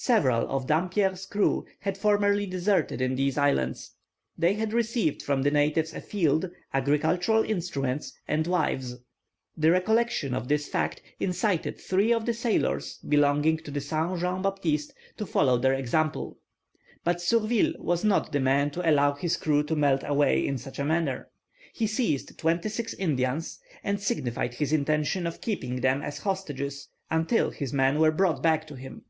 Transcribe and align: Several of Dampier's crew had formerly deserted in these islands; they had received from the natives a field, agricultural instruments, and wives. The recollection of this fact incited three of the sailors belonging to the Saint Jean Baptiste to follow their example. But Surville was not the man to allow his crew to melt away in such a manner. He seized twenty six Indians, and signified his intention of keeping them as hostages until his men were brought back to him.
Several 0.00 0.48
of 0.48 0.68
Dampier's 0.68 1.26
crew 1.26 1.64
had 1.80 1.98
formerly 1.98 2.46
deserted 2.46 3.00
in 3.00 3.16
these 3.16 3.36
islands; 3.36 3.96
they 4.38 4.54
had 4.54 4.72
received 4.72 5.22
from 5.24 5.42
the 5.42 5.50
natives 5.50 5.92
a 5.92 6.00
field, 6.00 6.48
agricultural 6.72 7.42
instruments, 7.42 8.12
and 8.28 8.46
wives. 8.46 8.94
The 9.56 9.72
recollection 9.72 10.34
of 10.34 10.46
this 10.46 10.68
fact 10.68 11.02
incited 11.18 11.80
three 11.80 12.12
of 12.12 12.26
the 12.26 12.32
sailors 12.32 12.98
belonging 13.08 13.56
to 13.58 13.72
the 13.72 13.80
Saint 13.80 14.20
Jean 14.20 14.40
Baptiste 14.40 14.94
to 15.16 15.26
follow 15.26 15.58
their 15.58 15.74
example. 15.74 16.38
But 17.02 17.20
Surville 17.20 17.74
was 17.80 18.04
not 18.04 18.30
the 18.30 18.38
man 18.38 18.70
to 18.70 18.88
allow 18.88 19.14
his 19.14 19.36
crew 19.36 19.64
to 19.64 19.74
melt 19.74 20.04
away 20.06 20.46
in 20.46 20.58
such 20.58 20.78
a 20.78 20.84
manner. 20.84 21.28
He 21.72 21.88
seized 21.88 22.38
twenty 22.38 22.68
six 22.68 22.94
Indians, 22.94 23.58
and 23.82 24.00
signified 24.00 24.54
his 24.54 24.72
intention 24.72 25.26
of 25.26 25.40
keeping 25.40 25.80
them 25.80 26.02
as 26.02 26.18
hostages 26.18 26.86
until 27.10 27.50
his 27.50 27.72
men 27.72 27.98
were 27.98 28.12
brought 28.12 28.40
back 28.40 28.64
to 28.68 28.76
him. 28.76 29.02